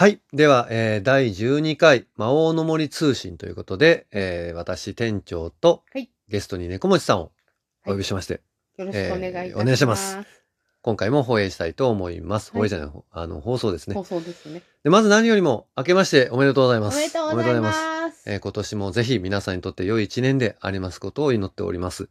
[0.00, 0.20] はい。
[0.32, 7.32] では、えー第12回魔王の森通信ということで、えー私店長とはいゲストに猫持さんを
[7.84, 8.40] お呼びしまして、
[8.76, 9.50] よろしくお願いいたします。
[9.50, 10.18] えーお願いします
[10.82, 12.52] 今回も放映したいと思います。
[12.52, 14.04] はい放映じゃない、あの、放送ですね放。
[14.04, 14.62] 送ですね。
[14.84, 16.98] で、まず何よりも、明けましておめでとうございおます。
[16.98, 17.78] めでとうございます。
[18.30, 22.08] えー今年もぜひ皆さんにとって良い一年でありますことを祈っております。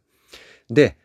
[0.68, 0.98] で、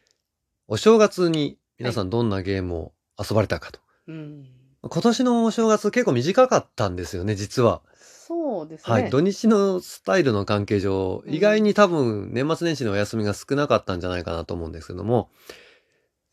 [0.68, 3.80] お正月に皆さんどんなゲームを遊ばれたかと。
[4.10, 4.63] うん。
[4.90, 7.82] 今年のお正月結構短かったんですよね、実は。
[7.98, 8.94] そうですね。
[8.94, 9.10] はい。
[9.10, 15.30] 土日のスタイルの関係上、うん意外に多分年末年始のお休みが少なかったんじゃないかなと思うんですけども、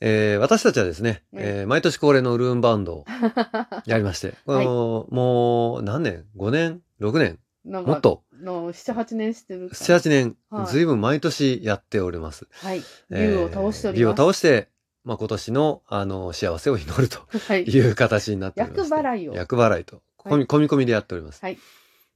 [0.01, 3.05] えー私たちはですね、うんえー毎年恒例のルーンバウンドを
[3.87, 7.39] やりまして、このもう何年 ?5 年 ?6 年？
[7.65, 8.23] もっと？
[8.43, 9.75] の7、8年してるか。
[9.77, 12.47] 7、8年、はいずいぶん毎年やっております。
[12.53, 12.83] はい。
[13.11, 14.21] えー竜を倒しており竜をます。
[14.23, 14.69] 倒して、
[15.05, 17.65] まあ、今年の、あの、幸せを祈るとはい。
[17.65, 18.91] いう形になっております。
[18.93, 21.41] 厄払いを厄払いと、込み、込み込みでやっております。
[21.43, 21.59] はい。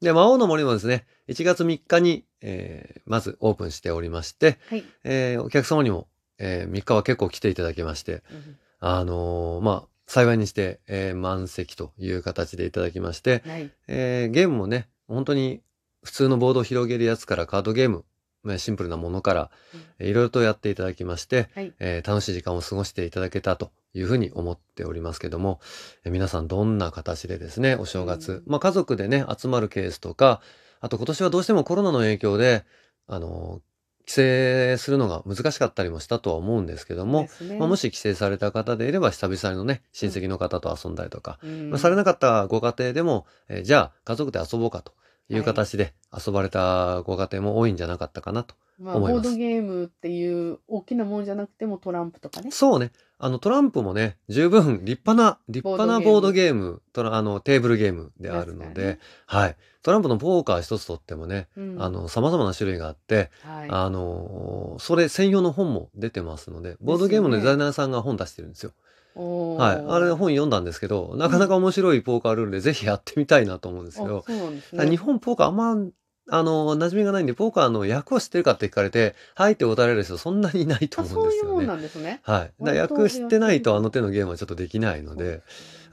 [0.03, 4.85] で、魔王の森もですね、1月3日に、えーまずオープンしておりまして、はい。
[5.05, 13.71] えーお客様にも、え3日は結構来ていただきまして、うんあのーまあ、幸いにして、えー満席という形でいただきまして、はい。
[13.89, 15.63] えーゲームもね、本当に
[16.03, 18.05] 普通のボードを広げるやつからカードゲーム、
[18.45, 19.51] まあシンプルなものから、
[19.99, 21.73] えーいろいろとやっていただきまして、はい。
[21.81, 25.61] えー楽しい時間を過ごしていただけたというふうに思っておりますけども、
[26.05, 28.43] えー皆さんどんな形でですね、お正月、うん。
[28.47, 30.41] まあ家族でね、集まるケースとか、
[30.81, 32.65] あと今年はどうしてもコロナの影響で、
[33.07, 33.61] あのー
[34.07, 37.57] 帰省するのが難しかったりもしたとは思うんですけども、ね。
[37.59, 41.71] まあ、もし帰省された方でいれば久々のね、親戚の方と遊んだりとか、うん。
[41.71, 44.93] まあ、されなかったご家庭でも、えーじゃあ家族で遊ぼうかと
[45.29, 48.55] いう形で遊ばれたご家庭も多いんじゃなかったかなと。
[48.79, 52.51] まあ、思いますボードゲームっていう大きなものじゃなくてもトランプとかね。
[52.51, 52.91] そうね。
[53.19, 59.57] あのトランプもね、十分立派な、立派なボードボードゲーム、トラあのテーブルゲームであるので、はい。
[59.83, 63.69] トランプのポーカー一つとってもね、うんあの、様々な種類があって、はい。
[63.71, 68.73] あの、それ専用の本も出てますので、ボードゲームのデザイナーさんが本出してるんですよ。
[69.15, 69.85] はい。
[69.89, 74.97] あれ本読んだんですけど、なかなか面白いポーカールールでぜひやってみたいなと思うんですけあど、そうなんですただ日ね。
[74.97, 75.77] 本ポーカーあんま、
[76.31, 81.49] あの、馴染みがないんで、ポーカーの役を知ってるかって聞かれて、はいって答えられる人そんなにいないとあ、思うんですよね。
[81.49, 82.21] そういうもんなんですね。
[82.23, 82.53] はい。
[82.65, 85.43] だ役知ってないとあの手のゲームはちょっとできないので、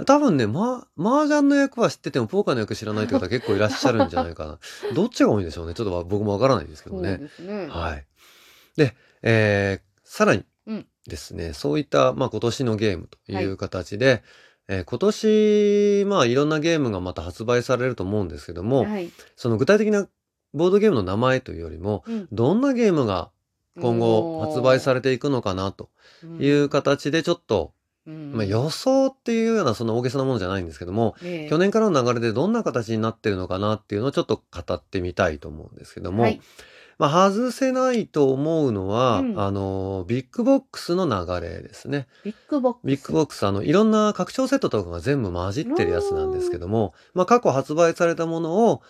[0.06, 4.58] 多分ね、ま、麻雀の役は知ってても、ポーカーの役知らないって方は結構いらっしゃるんじゃないかな。
[4.96, 5.74] どっちが多いんでしょうね。
[5.74, 7.18] ちょっと僕もわからないですけそうどね。
[7.18, 7.68] ですね。
[7.68, 8.06] はい。
[8.78, 10.46] で、えーさらにうん
[11.08, 14.24] ですね、そういった、まあ、今年のゲームという形で、
[14.68, 19.10] えー今年、まあ、いろんなゲームがまた発売されると思うんですけども、はい。
[19.36, 20.08] その具体的な
[20.54, 22.28] ボードゲームの名前というよりも、うん。
[22.32, 23.32] どんなゲームが
[23.80, 25.90] 今後発売されていくのかなと
[26.40, 27.74] いう形でちょっと、
[28.08, 28.32] うん。
[28.34, 31.16] まあ、予想っていうようなそんな大げさなものじゃないんですけども、
[31.50, 36.40] 去年からの流れでどんな形になってるのかなっていうのをちょっと語ってみたいと思うんですけども、はい
[37.02, 42.06] まあ、外せないと思うのは、うんあの、 Big Box の流れですね。
[42.24, 42.86] Big Box。
[42.86, 48.84] ビッグボックス、あの、いろんな拡張セットとかが全部混じってるやつなんですけども、まあ、過去発売されたものを、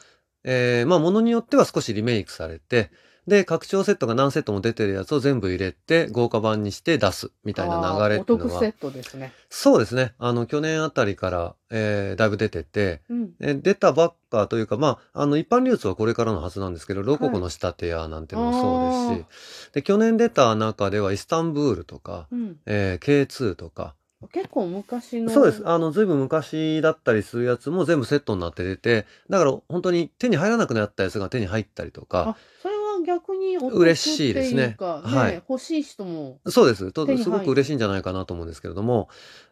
[0.44, 2.92] えーまあ、ものによっては少しリメイクされて、
[3.28, 9.32] で、拡張セットが何セットも出てるやつを全部入れて、豪華版にして出すみたいな流れっていうのはお得セッ、トですね。
[9.50, 10.14] そうですね。
[10.18, 13.32] あの、去年あたりから、えーだいぶ出てて、うん。
[13.40, 19.26] え出たばっかというか、まあ、あの、一般流通はこれからのはずなんですけど、ロココの仕立て屋なんてのもそうですし、
[19.74, 22.58] で、去年出た中ではイスタンブールとか、うん。
[22.66, 23.96] えー K2 とか、
[24.32, 25.32] 結構昔の。
[25.32, 25.64] そうです。
[25.68, 32.70] あの、ずいぶん昔だったりするやつも全部セットになって出て、だから本当に手に入らなくなったやつが手に入ったりとかあ、、そ
[33.04, 36.40] 逆にお得嬉しいですねはいね欲しい人も。
[36.48, 36.92] そうです。
[36.92, 39.10] とすごく嬉しいんじゃないかなと思うんですけれども、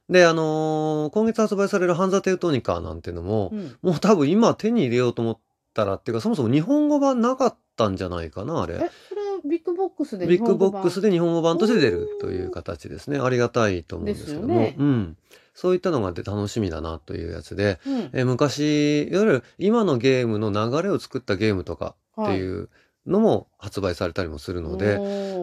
[0.10, 3.78] で、あのー今月発売されるハンザ・テウトニカなんていうのも、うん。
[3.82, 5.40] もう多分今手に入れようと思っ
[5.74, 8.76] たらっていうか、そもそも日本語版なかったんじゃないかな、あれ。
[8.76, 11.10] え、それ Big Box で Big Box で。
[11.10, 13.20] で日本語版として出るという形ですね。
[13.20, 14.48] ありがたいと思うんですけども。
[14.48, 15.18] ねうん。
[15.54, 18.10] そういったのがで楽しみだなというやつで、うん。
[18.14, 22.70] え昔、いわゆる今のゲームの流れを作ったゲームとかっていう
[23.10, 24.96] のも発売されたりもするので、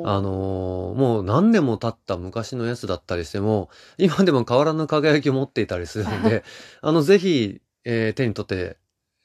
[0.05, 3.69] あのーもう何年も経った昔のやつだったりしても、
[3.99, 6.45] 今でも変わらぬ輝きを持っていたりするので、
[6.81, 8.77] あの、ぜひ、えー手に取って、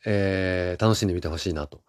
[0.06, 1.82] えー楽しんでみてほしいなと。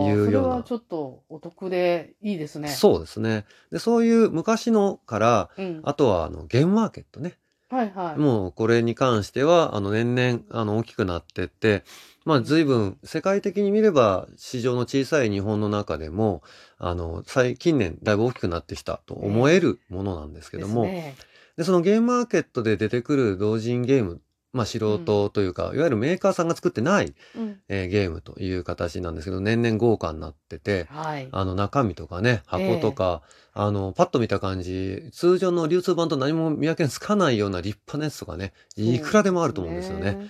[0.00, 2.68] いうようなそれはちょっとお得でいいですね。
[2.68, 3.44] そうですね。
[3.70, 5.80] で、そういう昔のから、うん。
[5.84, 7.38] あとは、あの、ゲームマーケットね。
[7.68, 8.18] はいはい。
[8.18, 11.84] もう、これに関しては、あの、年々、あの、大きくなってって、
[12.28, 16.42] まあ、随分、世界的に見れば、市場の小さい日本の中でも、
[16.76, 21.16] あの、最近年、だいぶ大きくなってきたと思えるものなんですけども、ですね
[21.56, 24.20] で、そのゲームマーケットで出てくる同人ゲーム、
[24.52, 27.60] まあ、素人というか、いわゆるメーカーさんが作ってない、うん。
[27.70, 31.30] えーゲームという形なんですけど、年々豪華になってて、はい。
[31.32, 33.22] あの中身とかね、箱とか、
[33.54, 40.28] あの、パッと見た感じ、通常の流通版と何も見分けのつかないような立派なやつとかね、いくらでもあると思うんですよね。。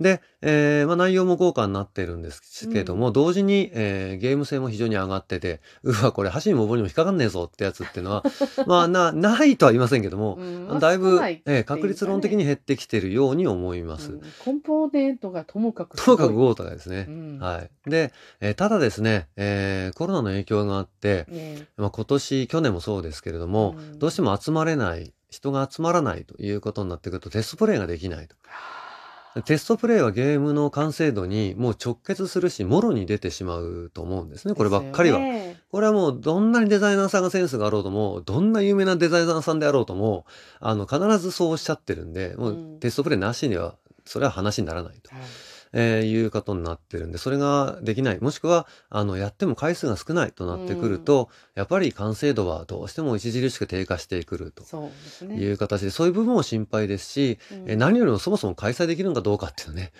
[0.00, 8.24] で、えーまあ、内容も豪華になってるんですけども、うん同時に、えーゲーム性も非常に上がってて、うわ、これ箸にも棒にも引っかかんねえぞってやつっていうのは、
[8.66, 14.12] まあ、な、ないとは言いませんけども、うんまあだいぶえー確率論的に減ってきてるように思います。
[14.12, 17.06] うんコンポーネントがともかくすともかく豪華ですね。
[17.08, 17.90] うんはい。
[17.90, 28.36] で、えーただですね、えーコロナの影響があって、ねまあ、今年、去年もそうですけれども、うんどうしても集まれない、人が集まらないということになってくると、テストプレイができないと。
[29.44, 35.18] テストプレイはゲームの完成度にもう直結するし、もろに出てしまうと思うんですね、こればっかりは。
[35.18, 40.24] ねこれはもうどんなにデザイナーさんがセンスがあろうとも、どんな有名なデザイナーさんであろうとも、
[40.60, 42.80] あの、必ずそうおっしゃってるんで、もううん。
[42.80, 43.74] テストプレイなしには、
[44.06, 45.24] それは話にならないと、はい
[45.72, 48.20] えーいうことになってるんで、それができない。
[48.20, 54.64] もしくは、あの、やっても回数が少ないとなってくると、やっぱり完成度はどうしても著しく低下してくると
[55.24, 55.46] いね。
[55.50, 59.92] う形で、そういう部分も心配ですし、うんえー何よりもそもそも開催できるのかどうかっていうね、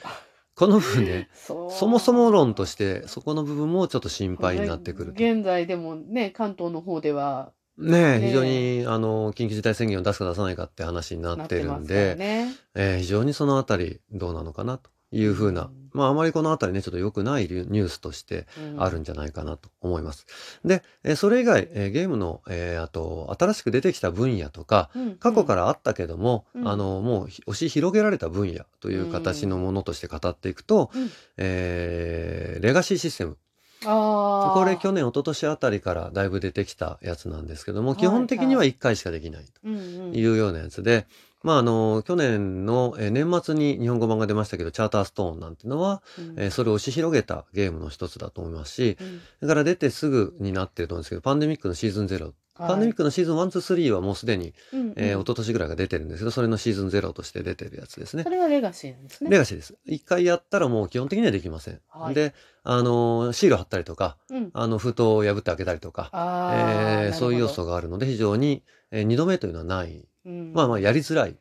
[0.54, 5.22] この部分ね、そそもそも論として、そこの部分もちょっと心配になってくると。
[5.22, 12.52] 現在でもね、関東の方ではねえ、ねえ非常に、あの、緊急事態宣言を出すか出さないかって話にななっってるんで、らね。
[12.74, 18.82] えー非常にそのあたりどうなのかなというふうな、うんまああまりこのあたりね、ちょっと良くないニュースとしてうん。
[18.82, 20.26] あるんじゃないかなと思います。
[20.64, 26.68] で、えーそれ以外、えーゲームの、えーあと、新しく出てきた分野とか、うん過去からあったけども、うん。
[26.68, 31.10] あの、もうひ押し広げられた分野という形のものとして語っていくと、うん。
[31.38, 33.38] えーレガシーシステム。
[33.84, 39.78] これ去年、一昨年あたりからだいぶ出てきたやつなんですけども、はい基本的には1回しかできないうんう
[40.08, 40.12] ん。
[40.12, 41.06] というようなやつで、
[41.42, 58.30] まああの、去年のえー年末に日本語版が出ましたけど、チャーターストーンなんていうのは、うんえーそれを押し広げたゲームの一つだと思いますし、うんだから出てすぐになってると思うんですけど、パンデミックのシーズン0、パンデミックのシーズン1、2、3はもうすでに、うんえーうん一昨年ぐらいが出てるんですけど、それのシーズン0として出てるやつですねそ。
[58.30, 59.30] れはレガシーなんですね。
[59.30, 59.76] レガシーです。
[59.86, 61.80] 一回やったらもう基本的にはできません。
[61.88, 62.34] はいで、
[62.64, 64.50] あのーシール貼ったりとか、うん。
[64.54, 67.70] あの、封筒を破って開けたりとか、えーそういう要素が。
[67.72, 70.07] があるので、非常に、えー二度目というのはない。
[70.28, 71.36] うんまあまあ、やりづらい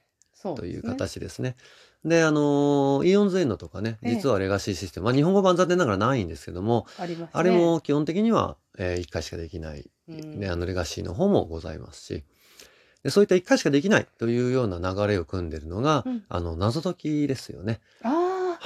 [0.56, 0.90] というですね。
[0.94, 1.56] 形ですね。
[2.06, 7.30] で、あのーイオンズエンドとかね、ええ実はレガシーシステム、まあ日本語版残念ながらないんですけども、あね。
[7.34, 12.24] あれも基本的には、え1回しかできない、うんね、あのレガシーの方もございますし、
[13.04, 17.80] でそういった1回しかできないというような流れを組んでるのが、うんあの、謎解きですよね。
[18.04, 18.10] あ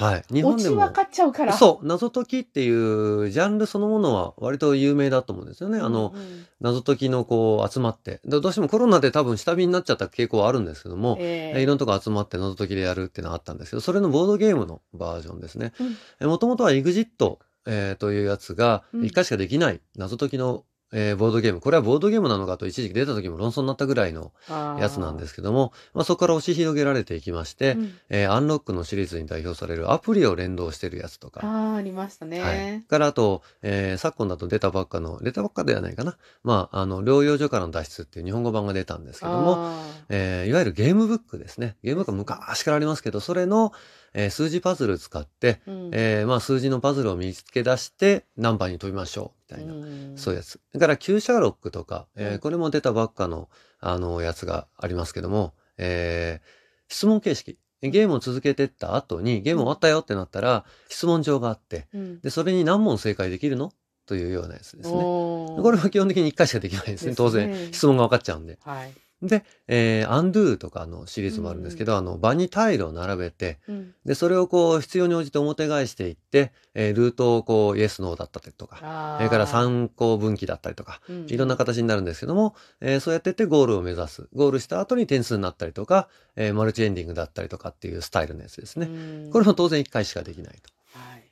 [0.02, 0.24] はい。
[0.28, 0.92] あ、日本でも分。
[0.92, 1.52] かっちゃうから。
[1.52, 5.78] そう、謎解きっていうジャンルそのものは割と有名だと思うんですよね。
[5.78, 8.20] あの、うんうん謎解きのこう集まって。
[8.24, 15.72] でどうしてもコロナで多分下火になっちゃった傾向はあるんですけども、えいろんなとこ集まって謎解きでやるっていうのはあったんですけど、それのボードゲームのバージョンですね。
[16.20, 21.60] うんもともとは EXIT、えーというやつがうん1回しかできない謎解きの、えーボードゲーム。
[21.60, 24.32] これはボードゲームなのかと一時期出た時も論争になったぐらいの
[24.78, 32.34] やつなんですけども、まあ、そこから押し広げられていきまして、うんえーアンロックのシリーズに代表されるアプリを連動してるやつとか、ああ、ありましたはい。
[32.34, 32.84] ね。
[32.88, 36.16] からあと、えー昨今だと出たばっかの、出たばっかではないかな。
[36.44, 41.76] まあ、あの、療養所からの脱出っていう日本語版が出たんですけども、あえーいわゆるゲームブックですね。
[41.82, 43.72] ゲームブックは昔からありますけど、それの、
[44.14, 49.72] えー数字パズル使って、ーうんえーまあ、数字のパズルを見つけ出して、何番に飛びましょう、みたいな。
[49.72, 50.50] うんそういうやつ。
[50.50, 53.48] それから、旧シャーロックとか、えーうんこれも出たばっかの、
[53.80, 57.58] あの、やつがありますけども、えー質問形式。
[57.80, 63.72] ゲームを続けてった後に、ゲーム終わったよってなったら、質問状があって、うんで、それに何問正解できるの？
[64.04, 64.94] というようなやつですね。
[64.94, 67.10] これは基本的に1回しかできないですね。
[67.12, 68.58] ですね当然、質問が分かっちゃうんで。
[68.62, 68.92] はい。
[69.22, 84.28] で、えー、アンドゥとかのシリーズもあるんですけど、あの、場にタイルを並べて、うんで、それをこう、必要に応じて表返していって、えールートをこう、イエス、ノーだったりとか、あそれから参考分岐だったりとか、ーいろんな形になるんですけども、えーそうやってってゴールを目指す。
[84.34, 88.86] ゴールした後に点数になったりとか、えーマルチエンディングだったりとかっていうスタイルのやつですね。
[88.86, 90.58] うんこれも当然1回しかできない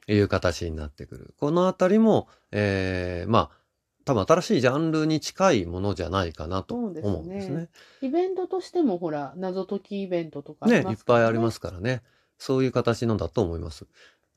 [0.07, 1.35] という形になってくる。
[1.39, 3.60] このあたりも、えーまあ、
[4.05, 7.69] 多分新しいジャンルに近いものじゃないかなと思うんですそうですねね。
[8.01, 12.03] イベントとしてもほら、謎解きイベントとかね、いっぱいありますすからね。
[12.39, 13.87] そういう形のだと思います。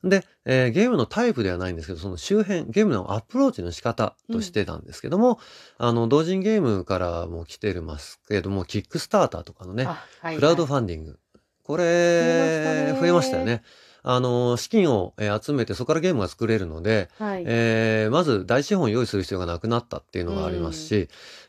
[0.04, 5.40] で、えーゲームのタイプではないんですけど、その周辺、ゲームのアプローチの仕方としてなんですけども、
[5.78, 11.18] あの、同人ゲームからも来てますけれども、キックスターターとかのね、あはいクラウドはいファンディング。
[11.62, 13.62] これ、ね増えましたよね。
[14.06, 17.42] あの、資金を、え、集めてそこからゲームが作れるので、はい。
[17.46, 20.86] ええ、まず大資本を用意する必要がなくなったっていううのがありますん。
[20.88, 21.08] し、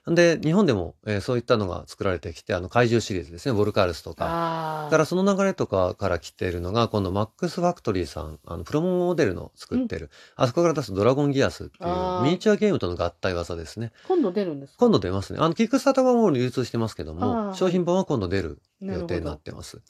[0.10, 4.16] んで、日本でも、え、そういったのが作られてきて、あの、怪獣シリーズですね、ボルカルスとか。
[4.16, 5.06] からああ。
[5.06, 9.84] その流れとかから来ているのが、今度マックスファクトリーさん、あの、プロモデルの作うん。
[9.84, 12.28] ってる、あそこから出すドラゴンギアスっていうミああ。
[12.28, 13.92] ニチュアゲームとの合体技ですね。
[14.08, 14.94] 今度出るんです今か？
[14.94, 15.40] 度出ますね。
[15.42, 17.54] あの、キックスターター版はもう流通してますけども。
[17.54, 19.40] 商品版は今度出るなるほ予定になっど。
[19.40, 19.82] てます。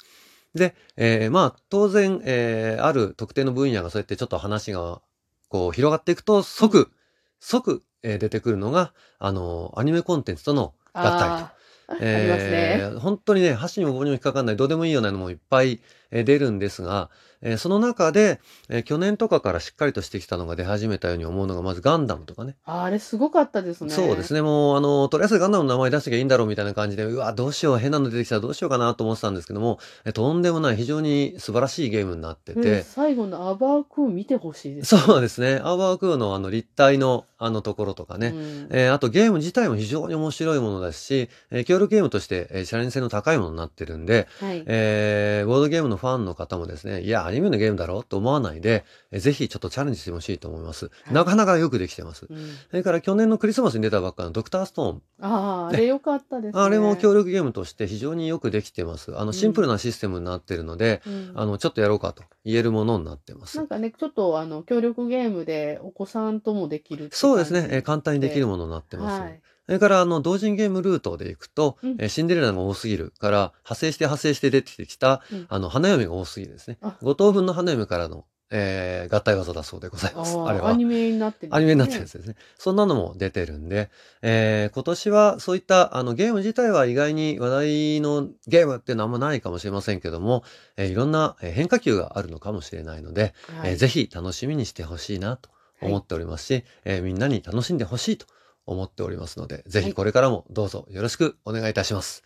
[0.55, 5.01] で、ええ、まあ、当然、ええ、ある特定の分野がそうやってちょっと話が、
[5.49, 6.43] こう広がっていくと、うん。
[6.43, 6.91] 即
[7.39, 11.43] 即、え、出てくるのが、あの、アニメコンテンツとの合体と。
[11.43, 11.53] あ
[11.87, 12.87] あ、 ありますね。
[12.87, 15.79] ええ、ほんとにね、箸にも棒にも引っかかんない、どうでもいいようなのもいっぱい、え、
[16.23, 17.09] 出るんですが、
[17.41, 22.55] え、その中で、え、去年とかからしっかりとしてきたのが出始めたように思うのが、まずガンダムとかね。
[22.65, 23.91] あれすごかったですね。
[23.91, 35.21] そうですね、もう、あの、とりあえずガンダムの名前出しときゃいいんだろうみたいな感じで、うわ、どうしよう、変なの出てきたらどうしようかなと思ってたんですけども、え、とんでもない非常に素晴らしいゲームになってうん、て最後のアバークーン見て欲しいですそうね。
[35.21, 38.67] ですね、アーバークーのあの立体のあのところとかうね、ん。
[38.71, 44.63] え、あとゲーム自体も非常に面白いものですし、え、協力ゲームとして、え、チャレンジ性の高いものになってるんで、はい。
[44.65, 50.85] ええ、ボードゲームのファンの方もですね、いや、アニメのゲームだろと思わないで、え、ぜひちょっとチャレンジして欲しいと思います。
[50.85, 51.13] はい。
[51.15, 52.27] なかなかよくできてます。
[52.29, 52.37] うん。
[52.69, 55.01] それから去年のクリスマスに出たばっかのドクターストーン。
[55.21, 55.79] ああ、あね。
[55.79, 56.99] れ良かったですあれもね。
[57.01, 59.17] 協力ゲームとして非常によくできてます。
[59.17, 59.33] あの、うん。
[59.33, 61.31] シンプルなシステムになってるので、うん。
[61.35, 63.57] あの、ちょっとやろうかと言えるものになってます。
[63.57, 69.21] なんかね、ちょっとあの、協力ゲームでお子さんともできるそうですね、え、じ簡単にできるで、ものになってます。
[69.21, 69.41] はい。
[69.65, 71.95] それからあの、同人ゲームルートで行くと、うん。
[71.99, 75.45] え、シンデレラが多すぎるから、派生して派生して出てきた、うん。
[75.49, 76.77] あの、花嫁が多すぎるですね。
[76.81, 76.97] あ。
[77.01, 80.37] 5等分の花嫁からの、ええ、合体技だそうでございます。
[80.37, 80.77] あれああ、アは。
[80.77, 82.09] ニメになってるんですアニメになってるやね。
[82.09, 82.35] つですね。
[82.59, 83.89] そんなのも出てるんで、
[84.21, 90.43] ええ、今年はそういったあの、ゲーム自体は意外に話題のゲームっていうのはあんまないかもしれませんけども、
[90.77, 93.77] え、いろんな、え、変化球があるのかもしれないので、え、はい。
[93.77, 95.49] ぜひ楽しみにして欲しいなと
[95.81, 95.89] はい。
[95.89, 98.27] 思っておりますし、え、みんなに楽しんで欲しいと
[98.65, 99.89] 思っておりますので、ぜはい。
[99.89, 102.23] ひこれからもどうぞよろしくお願いいたします。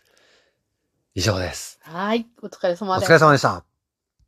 [1.14, 1.80] 以上です。
[1.80, 3.12] はい、お疲れ様お疲です。
[3.12, 3.69] れ様でした。